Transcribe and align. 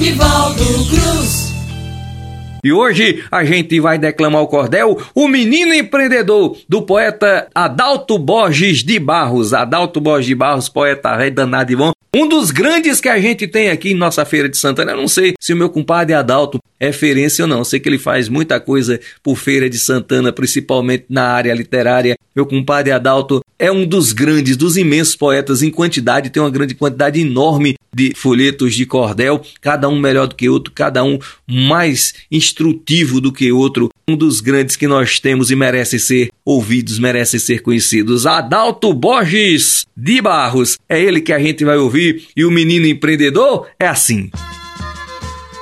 Nivaldo 0.00 0.64
Cruz. 0.88 1.52
E 2.64 2.72
hoje 2.72 3.22
a 3.30 3.44
gente 3.44 3.78
vai 3.80 3.98
declamar 3.98 4.40
o 4.40 4.46
cordel 4.46 4.98
O 5.14 5.28
Menino 5.28 5.74
Empreendedor, 5.74 6.56
do 6.66 6.80
poeta 6.80 7.48
Adalto 7.54 8.18
Borges 8.18 8.82
de 8.82 8.98
Barros. 8.98 9.52
Adalto 9.52 10.00
Borges 10.00 10.26
de 10.26 10.34
Barros, 10.34 10.70
poeta 10.70 11.14
rei 11.14 11.30
danado 11.30 11.70
e 11.70 11.76
bom. 11.76 11.92
Um 12.16 12.26
dos 12.26 12.50
grandes 12.50 12.98
que 12.98 13.10
a 13.10 13.20
gente 13.20 13.46
tem 13.46 13.68
aqui 13.68 13.90
em 13.90 13.94
nossa 13.94 14.24
Feira 14.24 14.48
de 14.48 14.56
Santana. 14.56 14.92
Eu 14.92 14.96
não 14.96 15.06
sei 15.06 15.34
se 15.38 15.52
o 15.52 15.56
meu 15.56 15.68
compadre 15.68 16.14
Adalto 16.14 16.58
é 16.80 16.90
ferência 16.90 17.44
ou 17.44 17.48
não. 17.48 17.62
Sei 17.62 17.78
que 17.78 17.88
ele 17.88 17.98
faz 17.98 18.28
muita 18.28 18.58
coisa 18.58 18.98
por 19.22 19.36
Feira 19.36 19.68
de 19.68 19.78
Santana, 19.78 20.32
principalmente 20.32 21.04
na 21.10 21.24
área 21.24 21.54
literária. 21.54 22.16
Meu 22.34 22.46
compadre 22.46 22.90
Adalto 22.90 23.44
é 23.58 23.70
um 23.70 23.84
dos 23.84 24.12
grandes, 24.12 24.56
dos 24.56 24.78
imensos 24.78 25.14
poetas 25.14 25.62
em 25.62 25.70
quantidade, 25.70 26.30
tem 26.30 26.42
uma 26.42 26.50
grande 26.50 26.74
quantidade 26.74 27.20
enorme 27.20 27.74
de 27.94 28.14
folhetos 28.16 28.74
de 28.74 28.86
cordel, 28.86 29.42
cada 29.60 29.88
um 29.88 29.98
melhor 29.98 30.26
do 30.26 30.34
que 30.34 30.48
outro, 30.48 30.72
cada 30.72 31.04
um 31.04 31.18
mais 31.46 32.14
instrutivo 32.30 33.20
do 33.20 33.32
que 33.32 33.52
outro. 33.52 33.90
Um 34.08 34.16
dos 34.16 34.40
grandes 34.40 34.76
que 34.76 34.86
nós 34.86 35.20
temos 35.20 35.50
e 35.50 35.56
merece 35.56 35.98
ser 35.98 36.30
ouvidos, 36.44 36.98
merece 36.98 37.38
ser 37.38 37.60
conhecidos. 37.60 38.26
Adalto 38.26 38.94
Borges 38.94 39.84
de 39.96 40.22
Barros. 40.22 40.78
É 40.88 41.00
ele 41.00 41.20
que 41.20 41.32
a 41.32 41.38
gente 41.38 41.64
vai 41.64 41.76
ouvir 41.76 42.28
e 42.34 42.44
o 42.44 42.50
menino 42.50 42.86
empreendedor 42.86 43.68
é 43.78 43.86
assim. 43.86 44.30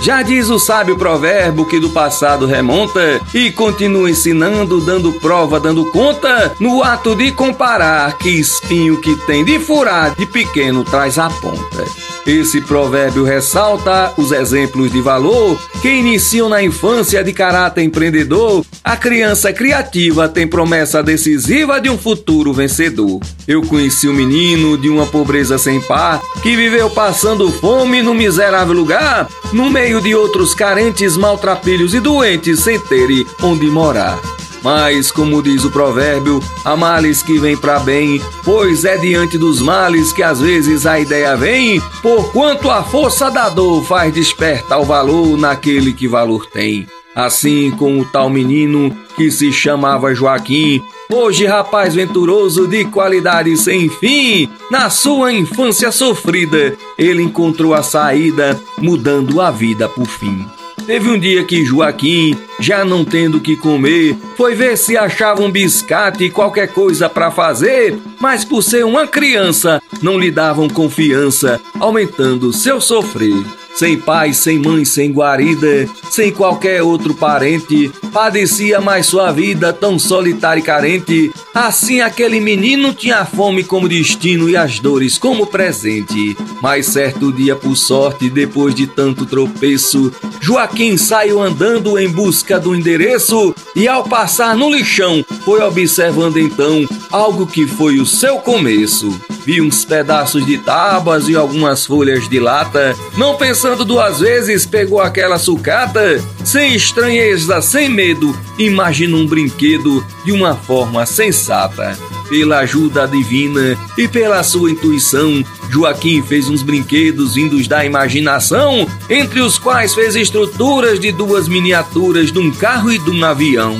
Já 0.00 0.22
diz 0.22 0.48
o 0.48 0.58
sábio 0.58 0.96
provérbio 0.96 1.66
que 1.66 1.78
do 1.78 1.90
passado 1.90 2.46
remonta 2.46 3.20
e 3.34 3.50
continua 3.52 4.10
ensinando, 4.10 4.80
dando 4.80 5.12
prova, 5.12 5.60
dando 5.60 5.84
conta, 5.90 6.54
no 6.58 6.82
ato 6.82 7.14
de 7.14 7.30
comparar 7.32 8.16
que 8.16 8.30
espinho 8.30 8.98
que 8.98 9.14
tem 9.26 9.44
de 9.44 9.58
furar 9.58 10.14
de 10.14 10.24
pequeno 10.24 10.84
traz 10.84 11.18
a 11.18 11.28
ponta. 11.28 12.19
Esse 12.26 12.60
provérbio 12.60 13.24
ressalta 13.24 14.12
os 14.16 14.30
exemplos 14.30 14.92
de 14.92 15.00
valor 15.00 15.58
que 15.80 15.88
iniciam 15.88 16.48
na 16.48 16.62
infância 16.62 17.24
de 17.24 17.32
caráter 17.32 17.82
empreendedor. 17.82 18.64
A 18.84 18.96
criança 18.96 19.52
criativa 19.52 20.28
tem 20.28 20.46
promessa 20.46 21.02
decisiva 21.02 21.80
de 21.80 21.88
um 21.88 21.96
futuro 21.96 22.52
vencedor. 22.52 23.20
Eu 23.48 23.62
conheci 23.62 24.08
um 24.08 24.12
menino 24.12 24.76
de 24.76 24.88
uma 24.88 25.06
pobreza 25.06 25.56
sem 25.56 25.80
par 25.80 26.20
que 26.42 26.54
viveu 26.54 26.90
passando 26.90 27.50
fome 27.50 28.02
num 28.02 28.14
miserável 28.14 28.74
lugar, 28.74 29.28
no 29.52 29.70
meio 29.70 30.00
de 30.00 30.14
outros 30.14 30.54
carentes, 30.54 31.16
maltrapilhos 31.16 31.94
e 31.94 32.00
doentes 32.00 32.60
sem 32.60 32.78
terem 32.78 33.26
onde 33.42 33.66
morar. 33.66 34.18
Mas, 34.62 35.10
como 35.10 35.42
diz 35.42 35.64
o 35.64 35.70
provérbio, 35.70 36.42
há 36.64 36.76
males 36.76 37.22
que 37.22 37.38
vêm 37.38 37.56
para 37.56 37.78
bem, 37.80 38.20
pois 38.44 38.84
é 38.84 38.96
diante 38.98 39.38
dos 39.38 39.60
males 39.62 40.12
que 40.12 40.22
às 40.22 40.40
vezes 40.40 40.86
a 40.86 41.00
ideia 41.00 41.36
vem, 41.36 41.80
porquanto 42.02 42.70
a 42.70 42.82
força 42.82 43.30
da 43.30 43.48
dor 43.48 43.84
faz 43.84 44.12
despertar 44.12 44.80
o 44.80 44.84
valor 44.84 45.38
naquele 45.38 45.92
que 45.92 46.06
valor 46.06 46.46
tem. 46.46 46.86
Assim 47.14 47.70
como 47.72 48.02
o 48.02 48.04
tal 48.04 48.30
menino 48.30 48.96
que 49.16 49.30
se 49.30 49.52
chamava 49.52 50.14
Joaquim, 50.14 50.80
hoje 51.12 51.44
rapaz 51.44 51.94
venturoso 51.94 52.68
de 52.68 52.84
qualidade 52.84 53.56
sem 53.56 53.88
fim, 53.88 54.48
na 54.70 54.88
sua 54.88 55.32
infância 55.32 55.90
sofrida, 55.90 56.76
ele 56.96 57.22
encontrou 57.22 57.74
a 57.74 57.82
saída, 57.82 58.60
mudando 58.78 59.40
a 59.40 59.50
vida 59.50 59.88
por 59.88 60.06
fim. 60.06 60.46
Teve 60.90 61.08
um 61.08 61.16
dia 61.16 61.44
que 61.44 61.64
Joaquim, 61.64 62.36
já 62.58 62.84
não 62.84 63.04
tendo 63.04 63.36
o 63.36 63.40
que 63.40 63.54
comer, 63.54 64.16
foi 64.36 64.56
ver 64.56 64.76
se 64.76 64.96
achava 64.96 65.40
um 65.40 65.48
biscate 65.48 66.24
e 66.24 66.30
qualquer 66.30 66.66
coisa 66.66 67.08
para 67.08 67.30
fazer, 67.30 67.96
mas 68.20 68.44
por 68.44 68.60
ser 68.60 68.84
uma 68.84 69.06
criança, 69.06 69.80
não 70.02 70.18
lhe 70.18 70.32
davam 70.32 70.68
confiança, 70.68 71.60
aumentando 71.78 72.52
seu 72.52 72.80
sofrer. 72.80 73.40
Sem 73.74 73.96
pai, 73.96 74.32
sem 74.34 74.58
mãe, 74.58 74.84
sem 74.84 75.12
guarida, 75.12 75.88
sem 76.10 76.32
qualquer 76.32 76.82
outro 76.82 77.14
parente, 77.14 77.90
padecia 78.12 78.80
mais 78.80 79.06
sua 79.06 79.30
vida 79.30 79.72
tão 79.72 79.98
solitária 79.98 80.60
e 80.60 80.62
carente. 80.62 81.32
Assim 81.54 82.00
aquele 82.00 82.40
menino 82.40 82.92
tinha 82.92 83.18
a 83.18 83.24
fome 83.24 83.62
como 83.62 83.88
destino 83.88 84.50
e 84.50 84.56
as 84.56 84.80
dores 84.80 85.16
como 85.16 85.46
presente. 85.46 86.36
Mas 86.60 86.86
certo 86.86 87.32
dia, 87.32 87.54
por 87.54 87.76
sorte, 87.76 88.28
depois 88.28 88.74
de 88.74 88.86
tanto 88.86 89.24
tropeço, 89.24 90.12
Joaquim 90.50 90.96
saiu 90.96 91.40
andando 91.40 91.96
em 91.96 92.08
busca 92.08 92.58
do 92.58 92.74
endereço 92.74 93.54
e 93.76 93.86
ao 93.86 94.02
passar 94.02 94.56
no 94.56 94.68
lixão, 94.68 95.24
foi 95.44 95.62
observando 95.62 96.38
então 96.38 96.84
algo 97.08 97.46
que 97.46 97.68
foi 97.68 98.00
o 98.00 98.04
seu 98.04 98.38
começo. 98.38 99.16
Vi 99.46 99.60
uns 99.60 99.84
pedaços 99.84 100.44
de 100.44 100.58
tábuas 100.58 101.28
e 101.28 101.36
algumas 101.36 101.86
folhas 101.86 102.28
de 102.28 102.40
lata. 102.40 102.96
Não 103.16 103.36
pensando 103.36 103.84
duas 103.84 104.18
vezes, 104.18 104.66
pegou 104.66 105.00
aquela 105.00 105.38
sucata. 105.38 106.20
Sem 106.44 106.74
estranheza, 106.74 107.62
sem 107.62 107.88
medo, 107.88 108.36
imagina 108.58 109.16
um 109.16 109.28
brinquedo 109.28 110.04
de 110.24 110.32
uma 110.32 110.56
forma 110.56 111.06
sensata. 111.06 111.96
Pela 112.30 112.60
ajuda 112.60 113.08
divina 113.08 113.76
e 113.98 114.06
pela 114.06 114.42
sua 114.44 114.70
intuição, 114.70 115.44
Joaquim 115.68 116.22
fez 116.22 116.48
uns 116.48 116.62
brinquedos 116.62 117.34
vindos 117.34 117.66
da 117.66 117.84
imaginação, 117.84 118.86
entre 119.10 119.40
os 119.40 119.58
quais 119.58 119.92
fez 119.92 120.14
estruturas 120.14 121.00
de 121.00 121.10
duas 121.10 121.48
miniaturas 121.48 122.30
de 122.30 122.38
um 122.38 122.52
carro 122.52 122.92
e 122.92 122.98
de 122.98 123.10
um 123.10 123.24
avião. 123.24 123.76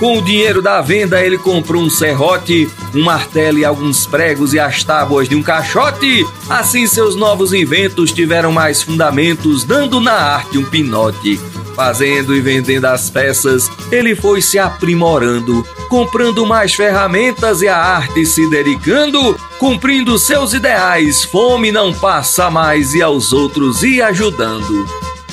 Com 0.00 0.18
o 0.18 0.22
dinheiro 0.22 0.60
da 0.60 0.80
venda, 0.80 1.24
ele 1.24 1.38
comprou 1.38 1.80
um 1.80 1.88
serrote, 1.88 2.68
um 2.92 3.04
martelo 3.04 3.60
e 3.60 3.64
alguns 3.64 4.04
pregos 4.04 4.52
e 4.52 4.58
as 4.58 4.82
tábuas 4.82 5.28
de 5.28 5.36
um 5.36 5.42
caixote. 5.44 6.26
Assim, 6.50 6.88
seus 6.88 7.14
novos 7.14 7.52
inventos 7.52 8.10
tiveram 8.10 8.50
mais 8.50 8.82
fundamentos, 8.82 9.62
dando 9.62 10.00
na 10.00 10.14
arte 10.14 10.58
um 10.58 10.64
pinote. 10.64 11.38
Fazendo 11.76 12.34
e 12.34 12.40
vendendo 12.40 12.86
as 12.86 13.08
peças, 13.10 13.70
ele 13.92 14.16
foi 14.16 14.42
se 14.42 14.58
aprimorando, 14.58 15.64
comprando 15.92 16.46
mais 16.46 16.72
ferramentas 16.72 17.60
e 17.60 17.68
a 17.68 17.76
arte 17.76 18.24
se 18.24 18.48
dedicando, 18.48 19.38
cumprindo 19.58 20.18
seus 20.18 20.54
ideais. 20.54 21.22
Fome 21.22 21.70
não 21.70 21.92
passa 21.92 22.50
mais 22.50 22.94
e 22.94 23.02
aos 23.02 23.30
outros 23.34 23.82
ia 23.82 24.06
ajudando. 24.06 24.86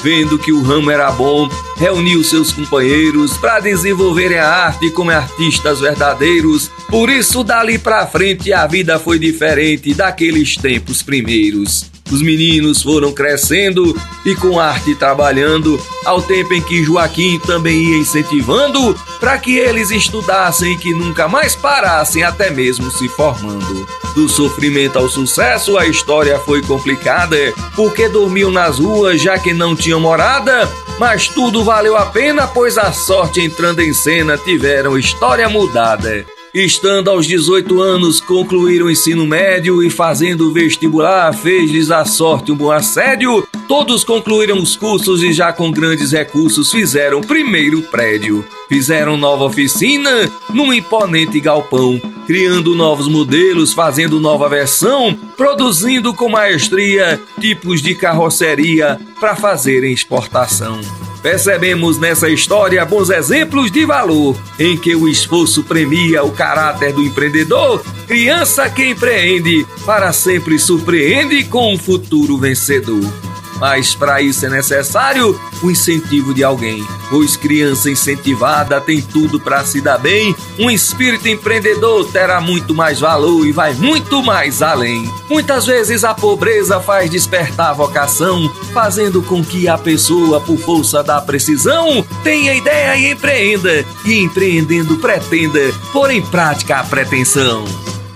Vendo 0.03 0.37
que 0.37 0.51
o 0.51 0.61
ramo 0.61 0.91
era 0.91 1.09
bom, 1.11 1.47
reuniu 1.77 2.21
seus 2.25 2.51
companheiros 2.51 3.37
para 3.37 3.61
desenvolverem 3.61 4.37
a 4.37 4.49
arte 4.49 4.91
como 4.91 5.11
artistas 5.11 5.79
verdadeiros. 5.79 6.69
Por 6.89 7.09
isso, 7.09 7.41
dali 7.41 7.79
para 7.79 8.05
frente, 8.05 8.51
a 8.51 8.67
vida 8.67 8.99
foi 8.99 9.17
diferente 9.17 9.93
daqueles 9.93 10.57
tempos 10.57 11.01
primeiros. 11.01 11.89
Os 12.11 12.21
meninos 12.21 12.81
foram 12.81 13.11
crescendo 13.11 13.95
e 14.25 14.35
com 14.35 14.59
arte 14.59 14.95
trabalhando, 14.95 15.79
ao 16.05 16.21
tempo 16.21 16.53
em 16.53 16.61
que 16.61 16.83
Joaquim 16.83 17.39
também 17.39 17.77
ia 17.83 17.97
incentivando 17.97 18.95
para 19.19 19.37
que 19.37 19.57
eles 19.57 19.91
estudassem 19.91 20.73
e 20.73 20.77
que 20.77 20.93
nunca 20.93 21.27
mais 21.27 21.55
parassem, 21.55 22.23
até 22.23 22.49
mesmo 22.49 22.89
se 22.91 23.07
formando. 23.09 23.87
Do 24.15 24.27
sofrimento 24.27 24.97
ao 24.97 25.07
sucesso, 25.07 25.77
a 25.77 25.85
história 25.85 26.39
foi 26.39 26.61
complicada, 26.61 27.37
porque 27.75 28.09
dormiam 28.09 28.51
nas 28.51 28.79
ruas 28.79 29.21
já 29.21 29.37
que 29.37 29.53
não 29.53 29.75
tinham 29.75 29.99
morada, 29.99 30.67
mas 30.97 31.27
tudo 31.27 31.63
valeu 31.63 31.95
a 31.95 32.07
pena, 32.07 32.47
pois 32.47 32.77
a 32.77 32.91
sorte 32.91 33.39
entrando 33.41 33.81
em 33.81 33.93
cena 33.93 34.37
tiveram 34.37 34.97
história 34.97 35.47
mudada. 35.47 36.25
Estando 36.53 37.11
aos 37.11 37.27
18 37.27 37.79
anos, 37.79 38.19
concluíram 38.19 38.87
o 38.87 38.91
ensino 38.91 39.25
médio 39.25 39.83
e 39.83 39.89
fazendo 39.89 40.51
vestibular, 40.51 41.31
fez-lhes 41.31 41.91
a 41.91 42.03
sorte 42.05 42.51
um 42.51 42.55
bom 42.55 42.71
assédio. 42.71 43.47
Todos 43.67 44.03
concluíram 44.03 44.57
os 44.57 44.75
cursos 44.75 45.21
e 45.21 45.31
já 45.31 45.53
com 45.53 45.71
grandes 45.71 46.11
recursos 46.11 46.71
fizeram 46.71 47.21
primeiro 47.21 47.83
prédio. 47.83 48.43
Fizeram 48.67 49.15
nova 49.15 49.43
oficina 49.43 50.09
num 50.49 50.73
imponente 50.73 51.39
galpão, 51.39 52.01
criando 52.25 52.75
novos 52.75 53.07
modelos, 53.07 53.71
fazendo 53.71 54.19
nova 54.19 54.49
versão, 54.49 55.15
produzindo 55.37 56.15
com 56.15 56.29
maestria 56.29 57.21
tipos 57.39 57.79
de 57.79 57.93
carroceria 57.93 58.99
para 59.19 59.35
fazerem 59.35 59.93
exportação. 59.93 60.81
Percebemos 61.21 61.99
nessa 61.99 62.29
história 62.29 62.85
bons 62.85 63.09
exemplos 63.09 63.71
de 63.71 63.85
valor, 63.85 64.35
em 64.57 64.77
que 64.77 64.95
o 64.95 65.07
esforço 65.07 65.63
premia 65.63 66.23
o 66.23 66.31
caráter 66.31 66.93
do 66.93 67.01
empreendedor, 67.01 67.83
criança 68.07 68.69
que 68.69 68.85
empreende, 68.85 69.65
para 69.85 70.13
sempre 70.13 70.57
surpreende 70.57 71.43
com 71.43 71.73
um 71.73 71.77
futuro 71.77 72.37
vencedor. 72.37 73.28
Mas 73.59 73.93
para 73.93 74.21
isso 74.21 74.45
é 74.45 74.49
necessário 74.49 75.39
o 75.61 75.69
incentivo 75.69 76.33
de 76.33 76.43
alguém, 76.43 76.85
pois 77.09 77.35
criança 77.35 77.89
incentivada 77.89 78.79
tem 78.79 79.01
tudo 79.01 79.39
para 79.39 79.65
se 79.65 79.81
dar 79.81 79.97
bem. 79.97 80.33
Um 80.57 80.69
espírito 80.69 81.27
empreendedor 81.27 82.09
terá 82.11 82.39
muito 82.39 82.73
mais 82.73 82.99
valor 82.99 83.45
e 83.45 83.51
vai 83.51 83.73
muito 83.73 84.23
mais 84.23 84.61
além. 84.61 85.11
Muitas 85.29 85.65
vezes 85.65 86.03
a 86.03 86.13
pobreza 86.13 86.79
faz 86.79 87.09
despertar 87.09 87.71
a 87.71 87.73
vocação, 87.73 88.49
fazendo 88.73 89.21
com 89.21 89.43
que 89.43 89.67
a 89.67 89.77
pessoa, 89.77 90.39
por 90.39 90.57
força 90.57 91.03
da 91.03 91.19
precisão, 91.21 92.05
tenha 92.23 92.53
ideia 92.53 92.95
e 92.95 93.11
empreenda, 93.11 93.85
e 94.05 94.19
empreendendo 94.19 94.97
pretenda 94.97 95.59
pôr 95.91 96.11
em 96.11 96.21
prática 96.21 96.77
a 96.77 96.83
pretensão. 96.83 97.65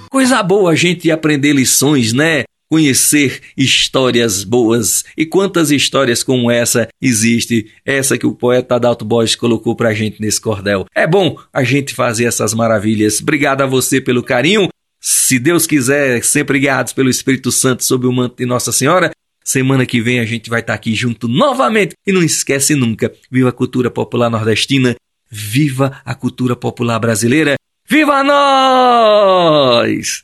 Coisa 0.10 0.42
boa 0.44 0.72
a 0.72 0.76
gente 0.76 1.10
aprender 1.10 1.54
lições, 1.54 2.14
né? 2.14 2.44
Conhecer 2.74 3.40
histórias 3.56 4.44
boas. 4.44 5.04
E 5.16 5.28
quantas 5.28 5.70
histórias 5.70 6.24
como 6.24 6.50
essa 6.50 6.88
existe, 7.00 7.68
essa 7.86 8.18
que 8.18 8.26
o 8.26 8.34
poeta 8.34 8.74
Adalto 8.74 9.06
Borges 9.06 9.36
colocou 9.36 9.76
pra 9.76 9.94
gente 9.94 10.20
nesse 10.20 10.42
cordel. 10.42 10.88
É 10.96 11.06
bom 11.06 11.38
a 11.54 11.64
gente 11.64 11.94
fazer 11.94 12.26
essas 12.26 12.52
maravilhas. 12.52 13.22
Obrigado 13.22 13.62
a 13.62 13.68
você 13.68 14.02
pelo 14.02 14.24
carinho. 14.24 14.70
Se 15.00 15.38
Deus 15.38 15.68
quiser, 15.68 16.24
sempre 16.24 16.58
guiados 16.58 16.94
pelo 16.94 17.12
Espírito 17.12 17.52
Santo 17.52 17.84
sob 17.84 18.08
o 18.08 18.12
manto 18.12 18.38
de 18.38 18.46
Nossa 18.48 18.72
Senhora, 18.72 19.12
Semana 19.46 19.86
que 19.86 20.00
vem 20.02 20.22
a 20.22 20.26
gente 20.26 20.50
vai 20.50 20.62
estar 20.62 20.74
aqui 20.74 20.96
junto 20.96 21.28
novamente. 21.28 21.96
E 22.08 22.14
não 22.14 22.24
esquece 22.24 22.74
nunca: 22.74 23.14
viva 23.30 23.50
a 23.50 23.52
cultura 23.52 23.92
popular 23.92 24.30
nordestina, 24.32 24.96
viva 25.30 26.02
a 26.06 26.16
cultura 26.16 26.56
popular 26.56 26.98
brasileira, 26.98 27.56
viva 27.86 28.24
nós! 28.24 30.22